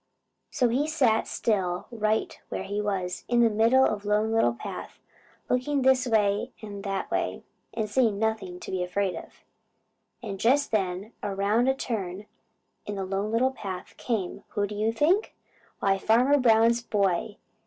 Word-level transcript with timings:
So 0.49 0.69
he 0.69 0.87
sat 0.87 1.27
still 1.27 1.85
right 1.91 2.39
where 2.49 2.63
he 2.63 2.81
was, 2.81 3.23
in 3.27 3.41
the 3.41 3.51
middle 3.51 3.85
of 3.85 4.01
the 4.01 4.09
Lone 4.09 4.31
Little 4.31 4.55
Path, 4.55 4.97
looking 5.47 5.83
this 5.83 6.07
way 6.07 6.49
and 6.59 6.83
that 6.83 7.11
way, 7.11 7.43
and 7.75 7.87
seeing 7.87 8.17
nothing 8.17 8.59
to 8.61 8.71
be 8.71 8.81
afraid 8.83 9.13
of. 9.15 9.43
And 10.23 10.39
just 10.39 10.71
then 10.71 11.11
around 11.21 11.67
a 11.67 11.75
turn 11.75 12.25
in 12.87 12.95
the 12.95 13.05
Lone 13.05 13.31
Little 13.31 13.51
Path 13.51 13.93
came 13.97 14.43
who 14.47 14.65
do 14.65 14.73
you 14.73 14.91
think? 14.91 15.35
Why 15.81 15.99
Farmer 15.99 16.39
Brown's 16.39 16.81
boy! 16.81 17.37